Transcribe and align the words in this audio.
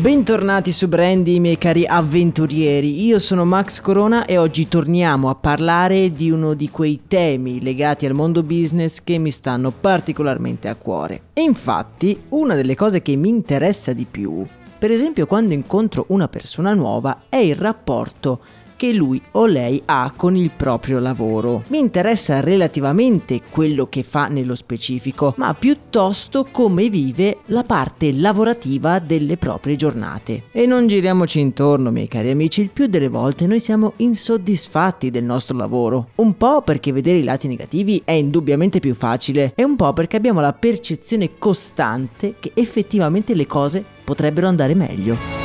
Bentornati 0.00 0.72
su 0.72 0.88
Brandy, 0.88 1.40
miei 1.40 1.58
cari 1.58 1.84
avventurieri. 1.86 3.04
Io 3.04 3.18
sono 3.18 3.44
Max 3.44 3.82
Corona 3.82 4.24
e 4.24 4.38
oggi 4.38 4.66
torniamo 4.66 5.28
a 5.28 5.34
parlare 5.34 6.10
di 6.10 6.30
uno 6.30 6.54
di 6.54 6.70
quei 6.70 7.02
temi 7.06 7.60
legati 7.60 8.06
al 8.06 8.14
mondo 8.14 8.42
business 8.42 9.00
che 9.04 9.18
mi 9.18 9.30
stanno 9.30 9.70
particolarmente 9.70 10.68
a 10.68 10.74
cuore. 10.74 11.24
E 11.34 11.42
infatti, 11.42 12.18
una 12.30 12.54
delle 12.54 12.74
cose 12.74 13.02
che 13.02 13.14
mi 13.14 13.28
interessa 13.28 13.92
di 13.92 14.06
più, 14.10 14.42
per 14.78 14.90
esempio 14.90 15.26
quando 15.26 15.52
incontro 15.52 16.06
una 16.08 16.28
persona 16.28 16.72
nuova, 16.72 17.24
è 17.28 17.36
il 17.36 17.56
rapporto 17.56 18.40
che 18.80 18.94
lui 18.94 19.20
o 19.32 19.44
lei 19.44 19.82
ha 19.84 20.10
con 20.16 20.34
il 20.34 20.52
proprio 20.56 21.00
lavoro. 21.00 21.64
Mi 21.66 21.78
interessa 21.78 22.40
relativamente 22.40 23.42
quello 23.50 23.88
che 23.88 24.02
fa 24.02 24.28
nello 24.28 24.54
specifico, 24.54 25.34
ma 25.36 25.52
piuttosto 25.52 26.46
come 26.50 26.88
vive 26.88 27.40
la 27.48 27.62
parte 27.62 28.10
lavorativa 28.10 28.98
delle 28.98 29.36
proprie 29.36 29.76
giornate. 29.76 30.44
E 30.50 30.64
non 30.64 30.86
giriamoci 30.86 31.40
intorno, 31.40 31.90
miei 31.90 32.08
cari 32.08 32.30
amici, 32.30 32.62
il 32.62 32.70
più 32.70 32.86
delle 32.86 33.08
volte 33.08 33.46
noi 33.46 33.60
siamo 33.60 33.92
insoddisfatti 33.96 35.10
del 35.10 35.24
nostro 35.24 35.58
lavoro. 35.58 36.08
Un 36.14 36.38
po' 36.38 36.62
perché 36.62 36.90
vedere 36.90 37.18
i 37.18 37.22
lati 37.22 37.48
negativi 37.48 38.00
è 38.02 38.12
indubbiamente 38.12 38.80
più 38.80 38.94
facile 38.94 39.52
e 39.56 39.62
un 39.62 39.76
po' 39.76 39.92
perché 39.92 40.16
abbiamo 40.16 40.40
la 40.40 40.54
percezione 40.54 41.32
costante 41.36 42.36
che 42.40 42.52
effettivamente 42.54 43.34
le 43.34 43.46
cose 43.46 43.84
potrebbero 44.02 44.48
andare 44.48 44.74
meglio. 44.74 45.39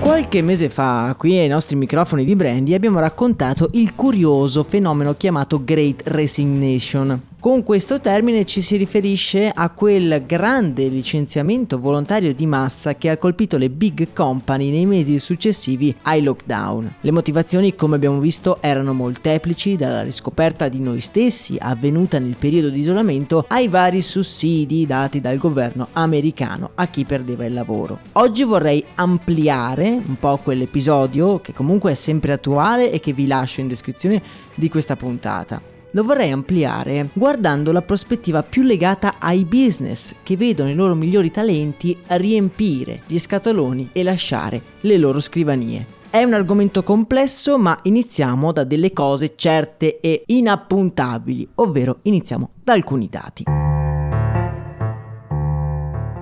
Qualche 0.00 0.40
mese 0.40 0.70
fa, 0.70 1.14
qui 1.16 1.36
ai 1.36 1.46
nostri 1.46 1.76
microfoni 1.76 2.24
di 2.24 2.34
Brandy, 2.34 2.72
abbiamo 2.72 3.00
raccontato 3.00 3.68
il 3.72 3.94
curioso 3.94 4.62
fenomeno 4.62 5.14
chiamato 5.14 5.62
Great 5.62 6.02
Resignation. 6.06 7.29
Con 7.40 7.62
questo 7.62 8.02
termine 8.02 8.44
ci 8.44 8.60
si 8.60 8.76
riferisce 8.76 9.48
a 9.48 9.70
quel 9.70 10.26
grande 10.26 10.88
licenziamento 10.88 11.78
volontario 11.78 12.34
di 12.34 12.44
massa 12.44 12.96
che 12.96 13.08
ha 13.08 13.16
colpito 13.16 13.56
le 13.56 13.70
big 13.70 14.08
company 14.12 14.70
nei 14.70 14.84
mesi 14.84 15.18
successivi 15.18 15.96
ai 16.02 16.22
lockdown. 16.22 16.96
Le 17.00 17.10
motivazioni, 17.10 17.74
come 17.74 17.96
abbiamo 17.96 18.20
visto, 18.20 18.58
erano 18.60 18.92
molteplici, 18.92 19.76
dalla 19.76 20.02
riscoperta 20.02 20.68
di 20.68 20.80
noi 20.80 21.00
stessi 21.00 21.56
avvenuta 21.58 22.18
nel 22.18 22.36
periodo 22.38 22.68
di 22.68 22.80
isolamento 22.80 23.46
ai 23.48 23.68
vari 23.68 24.02
sussidi 24.02 24.84
dati 24.84 25.22
dal 25.22 25.38
governo 25.38 25.88
americano 25.92 26.72
a 26.74 26.88
chi 26.88 27.06
perdeva 27.06 27.46
il 27.46 27.54
lavoro. 27.54 28.00
Oggi 28.12 28.44
vorrei 28.44 28.84
ampliare 28.96 29.88
un 29.88 30.18
po' 30.18 30.36
quell'episodio 30.42 31.40
che 31.40 31.54
comunque 31.54 31.92
è 31.92 31.94
sempre 31.94 32.34
attuale 32.34 32.92
e 32.92 33.00
che 33.00 33.14
vi 33.14 33.26
lascio 33.26 33.62
in 33.62 33.68
descrizione 33.68 34.20
di 34.54 34.68
questa 34.68 34.94
puntata 34.94 35.78
lo 35.92 36.04
vorrei 36.04 36.30
ampliare 36.30 37.08
guardando 37.12 37.72
la 37.72 37.82
prospettiva 37.82 38.42
più 38.42 38.62
legata 38.62 39.16
ai 39.18 39.44
business 39.44 40.14
che 40.22 40.36
vedono 40.36 40.70
i 40.70 40.74
loro 40.74 40.94
migliori 40.94 41.30
talenti 41.30 41.96
riempire 42.08 43.02
gli 43.06 43.18
scatoloni 43.18 43.90
e 43.92 44.02
lasciare 44.02 44.60
le 44.80 44.96
loro 44.96 45.20
scrivanie. 45.20 45.98
È 46.10 46.22
un 46.24 46.32
argomento 46.32 46.82
complesso, 46.82 47.56
ma 47.56 47.78
iniziamo 47.84 48.50
da 48.50 48.64
delle 48.64 48.92
cose 48.92 49.34
certe 49.36 50.00
e 50.00 50.24
inappuntabili, 50.26 51.48
ovvero 51.56 51.98
iniziamo 52.02 52.50
da 52.64 52.72
alcuni 52.72 53.08
dati. 53.08 53.44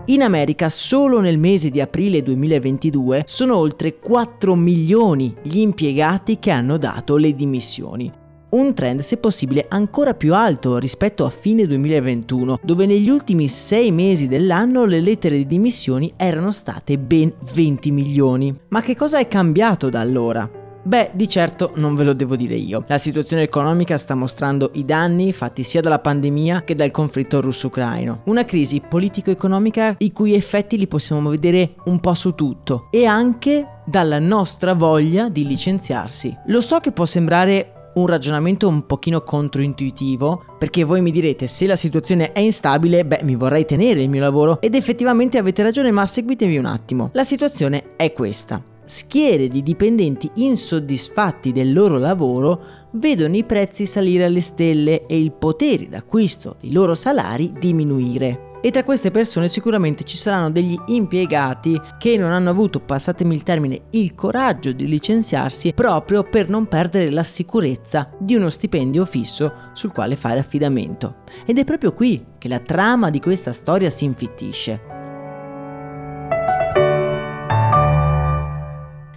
In 0.07 0.23
America 0.23 0.69
solo 0.69 1.21
nel 1.21 1.39
mese 1.39 1.71
di 1.71 1.81
aprile 1.81 2.23
2022 2.23 3.25
sono 3.27 3.57
oltre 3.57 3.99
4 3.99 4.55
milioni 4.55 5.35
gli 5.43 5.59
impiegati 5.59 6.39
che 6.39 6.51
hanno 6.51 6.79
dato 6.79 7.17
le 7.17 7.35
dimissioni 7.35 8.18
un 8.51 8.75
trend 8.75 9.01
se 9.01 9.17
possibile 9.17 9.67
ancora 9.69 10.15
più 10.15 10.35
alto 10.35 10.79
rispetto 10.79 11.25
a 11.25 11.31
fine 11.31 11.67
2021, 11.67 12.61
dove 12.63 12.87
negli 12.87 13.09
ultimi 13.09 13.49
sei 13.49 13.91
mesi 13.91 14.29
dell'anno 14.29 14.85
le 14.85 15.01
lettere 15.01 15.37
di 15.37 15.47
dimissioni 15.47 16.13
erano 16.17 16.53
state 16.53 16.99
ben 16.99 17.33
20 17.53 17.91
milioni. 17.91 18.55
Ma 18.69 18.83
che 18.83 18.97
cosa 18.97 19.19
è 19.19 19.29
cambiato 19.29 19.89
da 19.89 20.01
allora? 20.01 20.67
Beh, 20.89 21.11
di 21.13 21.29
certo 21.29 21.73
non 21.75 21.95
ve 21.95 22.05
lo 22.05 22.15
devo 22.15 22.35
dire 22.35 22.55
io. 22.55 22.85
La 22.87 22.97
situazione 22.97 23.43
economica 23.43 23.99
sta 23.99 24.15
mostrando 24.15 24.71
i 24.75 24.87
danni 24.87 25.35
fatti 25.35 25.63
sia 25.63 25.83
dalla 25.83 25.99
pandemia 25.99 26.63
che 26.63 26.75
dal 26.75 26.91
conflitto 26.91 27.43
russo-ucraino. 27.43 28.23
Una 28.25 28.47
crisi 28.47 28.81
politico-economica 28.81 29.97
i 29.99 30.13
cui 30.13 30.35
effetti 30.35 30.79
li 30.79 30.87
possiamo 30.87 31.29
vedere 31.29 31.75
un 31.85 32.01
po' 32.01 32.15
su 32.15 32.35
tutto 32.35 32.89
e 32.91 33.05
anche 33.05 33.81
dalla 33.85 34.19
nostra 34.19 34.73
voglia 34.73 35.29
di 35.29 35.47
licenziarsi. 35.47 36.35
Lo 36.47 36.63
so 36.63 36.79
che 36.79 36.93
può 36.93 37.05
sembrare 37.05 37.73
un 37.99 38.07
ragionamento 38.07 38.69
un 38.69 38.87
pochino 38.87 39.23
controintuitivo, 39.23 40.45
perché 40.59 40.85
voi 40.85 41.01
mi 41.01 41.11
direte 41.11 41.47
se 41.47 41.67
la 41.67 41.77
situazione 41.77 42.33
è 42.33 42.41
instabile, 42.41 43.05
beh 43.05 43.21
mi 43.23 43.37
vorrei 43.37 43.65
tenere 43.65 44.03
il 44.03 44.09
mio 44.09 44.21
lavoro 44.21 44.61
ed 44.61 44.75
effettivamente 44.75 45.39
avete 45.39 45.63
ragione, 45.63 45.91
ma 45.91 46.07
seguitemi 46.07 46.57
un 46.57 46.67
attimo. 46.67 47.11
La 47.13 47.25
situazione 47.25 47.97
è 47.97 48.13
questa. 48.13 48.63
Schiere 48.85 49.49
di 49.49 49.63
dipendenti 49.63 50.31
insoddisfatti 50.35 51.53
del 51.53 51.75
loro 51.75 51.99
lavoro 51.99 52.63
vedono 52.93 53.37
i 53.37 53.45
prezzi 53.45 53.85
salire 53.85 54.25
alle 54.25 54.41
stelle 54.41 55.07
e 55.07 55.21
il 55.21 55.33
potere 55.33 55.89
d'acquisto 55.89 56.57
dei 56.61 56.73
loro 56.73 56.95
salari 56.95 57.53
diminuire. 57.59 58.48
E 58.61 58.73
tra 58.73 58.83
queste 58.83 59.13
persone 59.13 59.49
sicuramente 59.49 60.03
ci 60.03 60.17
saranno 60.17 60.51
degli 60.51 60.77
impiegati 60.87 61.81
che 61.97 62.17
non 62.17 62.33
hanno 62.33 62.51
avuto, 62.51 62.81
passatemi 62.81 63.35
il 63.35 63.45
termine, 63.45 63.83
il 63.91 64.15
coraggio 64.17 64.73
di 64.73 64.89
licenziarsi 64.89 65.73
proprio 65.73 66.25
per 66.25 66.49
non 66.49 66.67
perdere 66.67 67.11
la 67.13 67.23
sicurezza 67.23 68.11
di 68.19 68.35
uno 68.35 68.51
stipendio 68.51 69.05
fisso 69.05 69.71
sul 69.75 69.93
quale 69.93 70.17
fare 70.17 70.41
affidamento. 70.41 71.23
Ed 71.47 71.59
è 71.59 71.65
proprio 71.65 71.93
qui 71.93 72.25
che 72.37 72.49
la 72.49 72.59
trama 72.59 73.11
di 73.11 73.21
questa 73.21 73.53
storia 73.53 73.91
si 73.91 74.05
infittisce. 74.05 74.88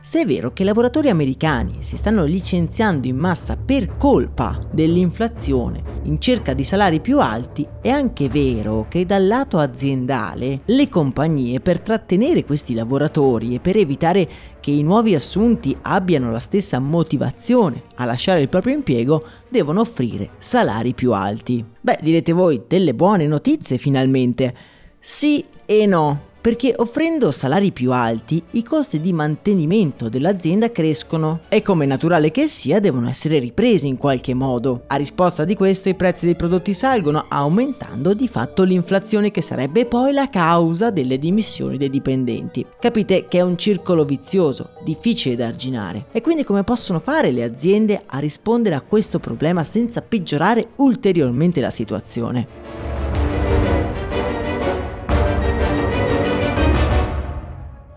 Se 0.04 0.22
è 0.22 0.26
vero 0.26 0.52
che 0.52 0.64
i 0.64 0.66
lavoratori 0.66 1.10
americani 1.10 1.78
si 1.82 1.96
stanno 1.96 2.26
licenziando 2.26 3.06
in 3.06 3.18
massa 3.18 3.56
per 3.56 3.98
colpa 3.98 4.60
dell'inflazione 4.72 6.00
in 6.06 6.20
cerca 6.20 6.56
di 6.56 6.64
salari 6.64 7.00
più 7.00 7.20
alti, 7.20 7.68
è 7.80 7.90
anche 7.90 8.28
vero 8.28 8.88
che 8.90 9.06
dal 9.06 9.28
lato 9.28 9.60
aziendale 9.60 10.62
le 10.66 10.90
compagnie 10.90 11.60
per 11.60 11.82
trattenere 11.82 12.44
questi 12.44 12.74
lavoratori 12.74 13.54
e 13.54 13.60
per 13.60 13.78
evitare 13.78 14.28
che 14.60 14.72
i 14.72 14.82
nuovi 14.82 15.14
assunti 15.14 15.78
abbiano 15.84 16.32
la 16.32 16.40
stessa 16.40 16.80
motivazione 16.80 17.84
a 17.96 18.06
lasciare 18.06 18.42
il 18.42 18.50
proprio 18.50 18.74
impiego 18.74 19.24
devono 19.50 19.82
offrire 19.82 20.32
salari 20.40 20.96
più 20.96 21.14
alti. 21.14 21.64
Beh, 21.80 22.00
direte 22.02 22.32
voi, 22.32 22.64
delle 22.68 22.96
buone 22.96 23.28
notizie 23.28 23.78
finalmente. 23.78 24.56
Sì 25.00 25.46
e 25.64 25.86
no. 25.86 26.30
Perché 26.42 26.74
offrendo 26.76 27.30
salari 27.32 27.72
più 27.72 27.92
alti 27.92 28.42
i 28.52 28.64
costi 28.64 29.00
di 29.00 29.14
mantenimento 29.14 30.10
dell'azienda 30.10 30.72
crescono 30.72 31.42
e 31.48 31.62
come 31.62 31.86
naturale 31.86 32.32
che 32.32 32.48
sia 32.48 32.80
devono 32.80 33.08
essere 33.08 33.38
ripresi 33.38 33.88
in 33.88 33.98
qualche 33.98 34.34
modo. 34.34 34.84
A 34.88 34.96
risposta 34.96 35.46
di 35.46 35.56
questo 35.56 35.90
i 35.90 35.96
prezzi 35.96 36.26
dei 36.26 36.36
prodotti 36.36 36.74
salgono 36.74 37.26
aumentando 37.28 38.16
di 38.16 38.28
fatto 38.28 38.64
l'inflazione 38.64 39.30
che 39.30 39.42
sarebbe 39.42 39.86
poi 39.86 40.14
la 40.14 40.30
causa 40.30 40.90
delle 40.90 41.20
dimissioni 41.20 41.78
dei 41.78 41.90
dipendenti. 41.90 42.66
Capite 42.80 43.28
che 43.28 43.38
è 43.38 43.42
un 43.42 43.58
circolo 43.58 44.04
vizioso, 44.04 44.72
difficile 44.84 45.36
da 45.36 45.48
arginare. 45.48 46.06
E 46.12 46.22
quindi 46.22 46.44
come 46.44 46.64
possono 46.64 47.00
fare 47.00 47.32
le 47.32 47.44
aziende 47.44 48.02
a 48.06 48.18
rispondere 48.18 48.76
a 48.76 48.82
questo 48.82 49.20
problema 49.20 49.64
senza 49.64 50.02
peggiorare 50.02 50.70
ulteriormente 50.78 51.62
la 51.62 51.70
situazione? 51.70 52.91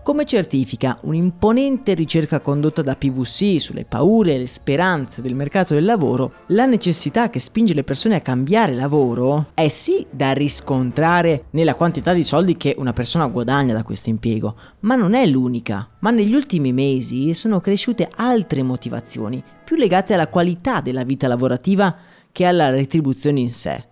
Come 0.05 0.25
certifica 0.25 0.99
un'imponente 1.01 1.95
ricerca 1.95 2.39
condotta 2.39 2.83
da 2.83 2.95
PVC 2.95 3.59
sulle 3.59 3.85
paure 3.85 4.35
e 4.35 4.37
le 4.37 4.45
speranze 4.45 5.19
del 5.19 5.33
mercato 5.33 5.73
del 5.73 5.83
lavoro, 5.83 6.43
la 6.49 6.67
necessità 6.67 7.31
che 7.31 7.39
spinge 7.39 7.73
le 7.73 7.83
persone 7.83 8.13
a 8.13 8.21
cambiare 8.21 8.75
lavoro 8.75 9.47
è 9.55 9.67
sì 9.67 10.05
da 10.11 10.31
riscontrare 10.33 11.45
nella 11.49 11.73
quantità 11.73 12.13
di 12.13 12.23
soldi 12.23 12.55
che 12.55 12.75
una 12.77 12.93
persona 12.93 13.25
guadagna 13.25 13.73
da 13.73 13.81
questo 13.81 14.09
impiego, 14.11 14.55
ma 14.81 14.93
non 14.93 15.15
è 15.15 15.25
l'unica. 15.25 15.89
Ma 16.01 16.11
negli 16.11 16.35
ultimi 16.35 16.71
mesi 16.71 17.33
sono 17.33 17.59
cresciute 17.59 18.07
altre 18.17 18.61
motivazioni, 18.61 19.43
più 19.63 19.75
legate 19.75 20.13
alla 20.13 20.27
qualità 20.27 20.81
della 20.81 21.03
vita 21.03 21.27
lavorativa 21.27 21.95
che 22.31 22.45
alla 22.45 22.69
retribuzione 22.69 23.39
in 23.39 23.49
sé. 23.49 23.87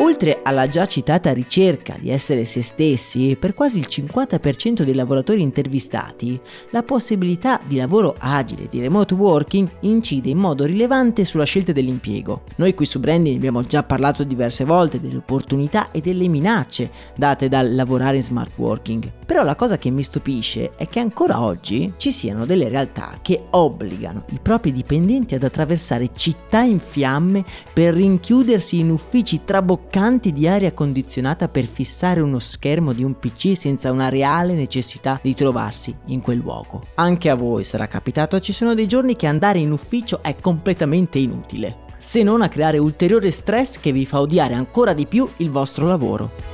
Oltre 0.00 0.40
alla 0.42 0.66
già 0.66 0.86
citata 0.86 1.30
ricerca 1.30 1.94
di 2.00 2.08
essere 2.08 2.46
se 2.46 2.62
stessi, 2.62 3.36
per 3.38 3.52
quasi 3.52 3.76
il 3.76 3.86
50% 3.86 4.80
dei 4.80 4.94
lavoratori 4.94 5.42
intervistati, 5.42 6.40
la 6.70 6.82
possibilità 6.82 7.60
di 7.62 7.76
lavoro 7.76 8.16
agile, 8.18 8.66
di 8.70 8.80
remote 8.80 9.12
working, 9.12 9.68
incide 9.80 10.30
in 10.30 10.38
modo 10.38 10.64
rilevante 10.64 11.26
sulla 11.26 11.44
scelta 11.44 11.72
dell'impiego. 11.72 12.44
Noi 12.56 12.72
qui 12.72 12.86
su 12.86 12.98
Branding 12.98 13.36
abbiamo 13.36 13.66
già 13.66 13.82
parlato 13.82 14.24
diverse 14.24 14.64
volte 14.64 15.02
delle 15.02 15.18
opportunità 15.18 15.90
e 15.90 16.00
delle 16.00 16.28
minacce 16.28 16.90
date 17.14 17.48
dal 17.48 17.74
lavorare 17.74 18.16
in 18.16 18.22
smart 18.22 18.52
working. 18.56 19.12
Però 19.26 19.44
la 19.44 19.54
cosa 19.54 19.76
che 19.76 19.90
mi 19.90 20.02
stupisce 20.02 20.72
è 20.76 20.88
che 20.88 20.98
ancora 20.98 21.42
oggi 21.42 21.92
ci 21.98 22.10
siano 22.10 22.46
delle 22.46 22.70
realtà 22.70 23.18
che 23.20 23.44
obbligano 23.50 24.24
i 24.30 24.38
propri 24.40 24.72
dipendenti 24.72 25.34
ad 25.34 25.42
attraversare 25.42 26.08
città 26.14 26.62
in 26.62 26.80
fiamme 26.80 27.44
per 27.72 27.92
rinchiudersi 27.92 28.78
in 28.78 28.88
uffici 28.88 29.42
traboccati 29.44 29.89
canti 29.90 30.32
di 30.32 30.46
aria 30.46 30.72
condizionata 30.72 31.48
per 31.48 31.66
fissare 31.66 32.20
uno 32.20 32.38
schermo 32.38 32.92
di 32.92 33.02
un 33.02 33.18
PC 33.18 33.56
senza 33.56 33.90
una 33.90 34.08
reale 34.08 34.54
necessità 34.54 35.18
di 35.20 35.34
trovarsi 35.34 35.94
in 36.06 36.20
quel 36.20 36.38
luogo. 36.38 36.82
Anche 36.94 37.28
a 37.28 37.34
voi 37.34 37.64
sarà 37.64 37.88
capitato, 37.88 38.38
ci 38.40 38.52
sono 38.52 38.74
dei 38.74 38.86
giorni 38.86 39.16
che 39.16 39.26
andare 39.26 39.58
in 39.58 39.72
ufficio 39.72 40.22
è 40.22 40.36
completamente 40.36 41.18
inutile, 41.18 41.78
se 41.98 42.22
non 42.22 42.40
a 42.40 42.48
creare 42.48 42.78
ulteriore 42.78 43.32
stress 43.32 43.80
che 43.80 43.90
vi 43.90 44.06
fa 44.06 44.20
odiare 44.20 44.54
ancora 44.54 44.92
di 44.92 45.06
più 45.06 45.28
il 45.38 45.50
vostro 45.50 45.86
lavoro. 45.86 46.49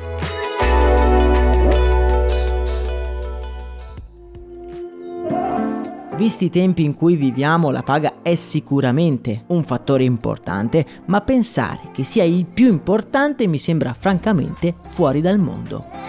Visti 6.16 6.46
i 6.46 6.50
tempi 6.50 6.82
in 6.82 6.94
cui 6.94 7.14
viviamo, 7.14 7.70
la 7.70 7.82
paga 7.82 8.22
è 8.22 8.34
sicuramente 8.34 9.44
un 9.48 9.62
fattore 9.64 10.04
importante, 10.04 10.86
ma 11.06 11.20
pensare 11.20 11.90
che 11.92 12.04
sia 12.04 12.24
il 12.24 12.46
più 12.46 12.68
importante 12.68 13.46
mi 13.46 13.58
sembra 13.58 13.94
francamente 13.96 14.74
fuori 14.88 15.20
dal 15.20 15.38
mondo. 15.38 16.06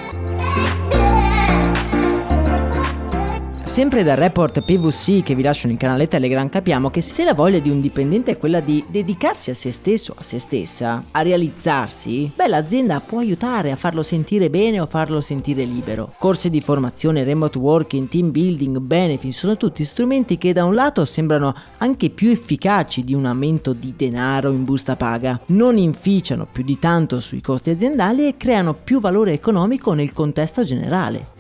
Sempre 3.78 4.02
dal 4.02 4.18
report 4.18 4.62
PVC 4.62 5.22
che 5.22 5.36
vi 5.36 5.44
lascio 5.44 5.68
nel 5.68 5.78
canale 5.78 6.08
Telegram 6.08 6.50
capiamo 6.50 6.90
che 6.90 7.00
se 7.00 7.24
la 7.24 7.36
voglia 7.36 7.60
di 7.60 7.70
un 7.70 7.80
dipendente 7.80 8.32
è 8.32 8.38
quella 8.40 8.60
di 8.60 8.84
dedicarsi 8.88 9.52
a 9.52 9.54
se 9.54 9.70
stesso, 9.70 10.16
a 10.18 10.24
se 10.24 10.40
stessa, 10.40 11.04
a 11.12 11.22
realizzarsi, 11.22 12.32
beh 12.36 12.48
l'azienda 12.48 13.00
può 13.02 13.20
aiutare 13.20 13.70
a 13.70 13.76
farlo 13.76 14.02
sentire 14.02 14.50
bene 14.50 14.80
o 14.80 14.88
farlo 14.88 15.22
sentire 15.22 15.64
libero. 15.64 16.12
Corsi 16.18 16.50
di 16.50 16.60
formazione, 16.60 17.24
remote 17.24 17.60
working, 17.60 18.10
team 18.10 18.32
building, 18.32 18.80
benefit 18.80 19.32
sono 19.32 19.58
tutti 19.58 19.84
strumenti 19.84 20.40
che 20.40 20.54
da 20.54 20.66
un 20.66 20.74
lato 20.74 21.06
sembrano 21.06 21.54
anche 21.78 22.10
più 22.10 22.32
efficaci 22.32 23.04
di 23.04 23.14
un 23.14 23.28
aumento 23.28 23.74
di 23.74 23.94
denaro 23.96 24.50
in 24.50 24.64
busta 24.64 24.96
paga, 24.96 25.40
non 25.50 25.78
inficiano 25.78 26.48
più 26.52 26.64
di 26.64 26.80
tanto 26.80 27.20
sui 27.20 27.42
costi 27.42 27.70
aziendali 27.70 28.26
e 28.26 28.38
creano 28.38 28.74
più 28.74 29.00
valore 29.00 29.34
economico 29.34 29.94
nel 29.94 30.14
contesto 30.14 30.64
generale. 30.64 31.37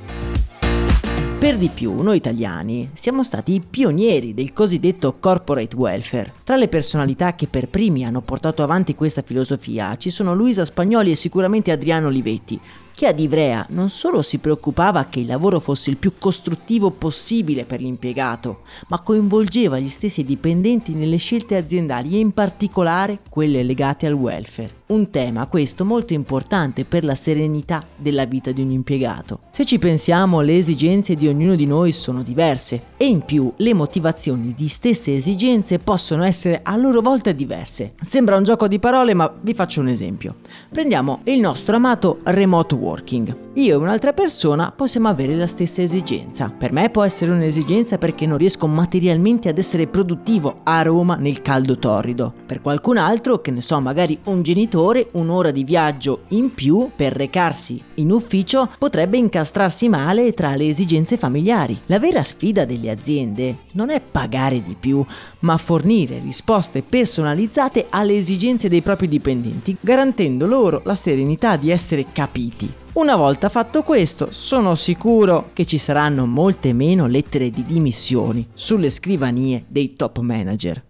Per 1.39 1.55
di 1.55 1.69
più, 1.71 2.01
noi 2.01 2.17
italiani 2.17 2.89
siamo 2.93 3.23
stati 3.23 3.53
i 3.53 3.61
pionieri 3.61 4.33
del 4.33 4.53
cosiddetto 4.53 5.17
corporate 5.19 5.75
welfare. 5.75 6.33
Tra 6.43 6.55
le 6.55 6.67
personalità 6.67 7.35
che 7.35 7.45
per 7.45 7.67
primi 7.67 8.03
hanno 8.03 8.21
portato 8.21 8.63
avanti 8.63 8.95
questa 8.95 9.21
filosofia 9.21 9.95
ci 9.97 10.09
sono 10.09 10.33
Luisa 10.33 10.65
Spagnoli 10.65 11.11
e 11.11 11.15
sicuramente 11.15 11.69
Adriano 11.69 12.07
Olivetti, 12.07 12.59
che 12.97 13.05
ad 13.05 13.19
Ivrea 13.19 13.63
non 13.69 13.89
solo 13.89 14.23
si 14.23 14.39
preoccupava 14.39 15.05
che 15.05 15.19
il 15.19 15.27
lavoro 15.27 15.59
fosse 15.59 15.91
il 15.91 15.97
più 15.97 16.13
costruttivo 16.17 16.89
possibile 16.89 17.63
per 17.63 17.79
l'impiegato, 17.79 18.61
ma 18.87 19.01
coinvolgeva 19.01 19.77
gli 19.77 19.87
stessi 19.87 20.23
dipendenti 20.23 20.93
nelle 20.93 21.17
scelte 21.17 21.57
aziendali 21.57 22.15
e 22.15 22.17
in 22.17 22.31
particolare 22.31 23.19
quelle 23.29 23.61
legate 23.61 24.07
al 24.07 24.13
welfare. 24.13 24.85
Un 24.87 25.11
tema 25.11 25.45
questo 25.47 25.85
molto 25.85 26.13
importante 26.13 26.85
per 26.85 27.03
la 27.03 27.13
serenità 27.13 27.85
della 27.95 28.25
vita 28.25 28.51
di 28.51 28.61
un 28.61 28.71
impiegato. 28.71 29.41
Se 29.51 29.65
ci 29.65 29.77
pensiamo, 29.77 30.39
le 30.39 30.57
esigenze 30.57 31.13
di 31.13 31.27
ognuno 31.27 31.55
di 31.55 31.65
noi 31.65 31.91
sono 31.91 32.23
diverse 32.23 32.81
e 32.95 33.05
in 33.05 33.21
più 33.25 33.51
le 33.57 33.73
motivazioni 33.73 34.53
di 34.55 34.69
stesse 34.69 35.13
esigenze 35.13 35.77
possono 35.77 36.23
essere 36.23 36.61
a 36.63 36.77
loro 36.77 37.01
volta 37.01 37.33
diverse. 37.33 37.93
Sembra 38.01 38.37
un 38.37 38.45
gioco 38.45 38.67
di 38.69 38.79
parole, 38.79 39.13
ma 39.13 39.31
vi 39.41 39.53
faccio 39.53 39.81
un 39.81 39.89
esempio. 39.89 40.35
Prendiamo 40.69 41.19
il 41.25 41.41
nostro 41.41 41.75
amato 41.75 42.19
remote 42.23 42.73
work 42.73 42.85
working. 42.87 43.46
Io 43.57 43.73
e 43.73 43.75
un'altra 43.75 44.13
persona 44.13 44.71
possiamo 44.71 45.07
avere 45.07 45.35
la 45.35 45.47
stessa 45.47 45.81
esigenza. 45.81 46.53
Per 46.55 46.71
me 46.71 46.91
può 46.91 47.03
essere 47.03 47.31
un'esigenza 47.31 47.97
perché 47.97 48.27
non 48.27 48.37
riesco 48.37 48.67
materialmente 48.67 49.49
ad 49.49 49.57
essere 49.57 49.87
produttivo 49.87 50.59
a 50.61 50.83
Roma 50.83 51.15
nel 51.15 51.41
caldo 51.41 51.79
torrido. 51.79 52.31
Per 52.45 52.61
qualcun 52.61 52.97
altro, 52.97 53.41
che 53.41 53.49
ne 53.49 53.63
so, 53.63 53.81
magari 53.81 54.19
un 54.25 54.43
genitore, 54.43 55.07
un'ora 55.13 55.49
di 55.49 55.63
viaggio 55.63 56.25
in 56.27 56.53
più 56.53 56.91
per 56.95 57.13
recarsi 57.13 57.81
in 57.95 58.11
ufficio 58.11 58.69
potrebbe 58.77 59.17
incastrarsi 59.17 59.89
male 59.89 60.35
tra 60.35 60.55
le 60.55 60.69
esigenze 60.69 61.17
familiari. 61.17 61.81
La 61.87 61.97
vera 61.97 62.21
sfida 62.21 62.63
delle 62.63 62.91
aziende 62.91 63.61
non 63.71 63.89
è 63.89 63.99
pagare 63.99 64.61
di 64.61 64.75
più, 64.79 65.03
ma 65.39 65.57
fornire 65.57 66.19
risposte 66.19 66.83
personalizzate 66.83 67.87
alle 67.89 68.17
esigenze 68.17 68.69
dei 68.69 68.83
propri 68.83 69.07
dipendenti, 69.07 69.75
garantendo 69.79 70.45
loro 70.45 70.83
la 70.85 70.93
serenità 70.93 71.55
di 71.57 71.71
essere 71.71 72.05
capiti. 72.13 72.85
Una 72.97 73.15
volta 73.15 73.49
fatto 73.49 73.83
questo, 73.83 74.29
sono 74.31 74.73
sicuro 74.73 75.51
che 75.53 75.65
ci 75.65 75.77
saranno 75.77 76.25
molte 76.25 76.73
meno 76.73 77.05
lettere 77.05 77.51
di 77.51 77.63
dimissioni 77.63 78.47
sulle 78.55 78.89
scrivanie 78.89 79.65
dei 79.67 79.93
top 79.93 80.17
manager. 80.17 80.83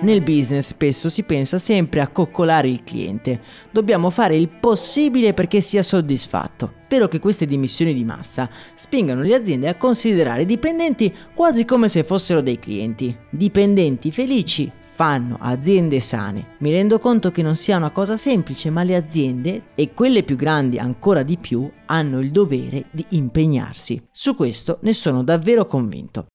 Nel 0.00 0.20
business 0.22 0.66
spesso 0.70 1.08
si 1.08 1.22
pensa 1.22 1.56
sempre 1.56 2.00
a 2.00 2.08
coccolare 2.08 2.66
il 2.66 2.82
cliente. 2.82 3.40
Dobbiamo 3.70 4.10
fare 4.10 4.36
il 4.36 4.48
possibile 4.48 5.34
perché 5.34 5.60
sia 5.60 5.84
soddisfatto. 5.84 6.72
Spero 6.86 7.06
che 7.06 7.20
queste 7.20 7.46
dimissioni 7.46 7.94
di 7.94 8.02
massa 8.02 8.50
spingano 8.74 9.22
le 9.22 9.36
aziende 9.36 9.68
a 9.68 9.76
considerare 9.76 10.42
i 10.42 10.46
dipendenti 10.46 11.14
quasi 11.32 11.64
come 11.64 11.88
se 11.88 12.02
fossero 12.02 12.40
dei 12.40 12.58
clienti. 12.58 13.16
Dipendenti 13.30 14.10
felici 14.10 14.68
fanno 14.94 15.38
aziende 15.40 16.00
sane. 16.00 16.56
Mi 16.58 16.70
rendo 16.70 16.98
conto 16.98 17.30
che 17.30 17.42
non 17.42 17.56
sia 17.56 17.76
una 17.76 17.90
cosa 17.90 18.16
semplice, 18.16 18.70
ma 18.70 18.82
le 18.82 18.96
aziende, 18.96 19.62
e 19.74 19.94
quelle 19.94 20.22
più 20.22 20.36
grandi 20.36 20.78
ancora 20.78 21.22
di 21.22 21.36
più, 21.38 21.70
hanno 21.86 22.20
il 22.20 22.30
dovere 22.30 22.84
di 22.90 23.04
impegnarsi. 23.10 24.02
Su 24.10 24.34
questo 24.34 24.78
ne 24.82 24.92
sono 24.92 25.22
davvero 25.22 25.66
convinto. 25.66 26.26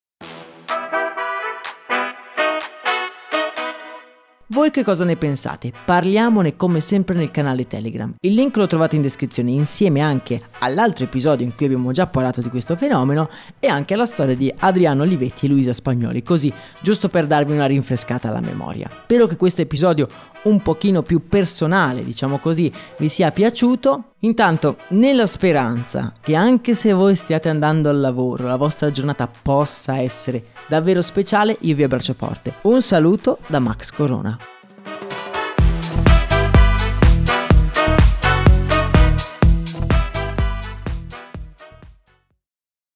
Voi 4.49 4.71
che 4.71 4.81
cosa 4.81 5.03
ne 5.03 5.17
pensate? 5.17 5.73
Parliamone 5.83 6.55
come 6.55 6.79
sempre 6.79 7.15
nel 7.15 7.31
canale 7.31 7.67
Telegram. 7.67 8.15
Il 8.21 8.33
link 8.33 8.55
lo 8.55 8.65
trovate 8.65 8.95
in 8.95 9.01
descrizione 9.01 9.51
insieme 9.51 9.99
anche 9.99 10.41
all'altro 10.59 11.03
episodio 11.03 11.45
in 11.45 11.53
cui 11.53 11.65
abbiamo 11.65 11.91
già 11.91 12.07
parlato 12.07 12.39
di 12.39 12.47
questo 12.49 12.77
fenomeno 12.77 13.29
e 13.59 13.67
anche 13.67 13.93
alla 13.93 14.05
storia 14.05 14.37
di 14.37 14.53
Adriano 14.59 15.03
Olivetti 15.03 15.47
e 15.47 15.49
Luisa 15.49 15.73
Spagnoli, 15.73 16.23
così 16.23 16.51
giusto 16.79 17.09
per 17.09 17.27
darvi 17.27 17.51
una 17.51 17.65
rinfrescata 17.65 18.29
alla 18.29 18.39
memoria. 18.39 18.89
Spero 19.03 19.27
che 19.27 19.35
questo 19.35 19.61
episodio 19.61 20.07
un 20.43 20.61
pochino 20.61 21.01
più 21.01 21.27
personale, 21.27 22.05
diciamo 22.05 22.37
così, 22.37 22.71
vi 22.99 23.09
sia 23.09 23.31
piaciuto. 23.31 24.13
Intanto, 24.21 24.77
nella 24.89 25.27
speranza 25.27 26.12
che 26.19 26.33
anche 26.33 26.74
se 26.74 26.91
voi 26.91 27.13
stiate 27.13 27.50
andando 27.50 27.89
al 27.89 28.00
lavoro, 28.00 28.47
la 28.47 28.55
vostra 28.55 28.89
giornata 28.89 29.27
possa 29.27 30.00
essere 30.00 30.53
davvero 30.67 31.03
speciale, 31.03 31.55
io 31.62 31.75
vi 31.75 31.83
abbraccio 31.83 32.15
forte. 32.15 32.53
Un 32.62 32.81
saluto 32.81 33.38
da 33.45 33.59
Max 33.59 33.91
Corona. 33.91 34.39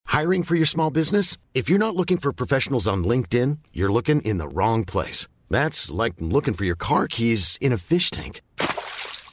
Hiring 0.08 0.42
for 0.42 0.56
your 0.56 0.66
small 0.66 0.90
business? 0.90 1.36
If 1.54 1.68
you're 1.68 1.82
not 1.82 1.94
looking 1.94 2.18
for 2.18 2.32
professionals 2.32 2.86
on 2.86 3.04
LinkedIn, 3.04 3.58
you're 3.72 3.92
looking 3.92 4.20
in 4.22 4.38
the 4.38 4.48
wrong 4.48 4.84
place. 4.84 5.28
That's 5.48 5.90
like 5.90 6.14
looking 6.18 6.54
for 6.54 6.64
your 6.64 6.76
car 6.76 7.06
keys 7.06 7.56
in 7.60 7.72
a 7.72 7.78
fish 7.78 8.10
tank. 8.10 8.40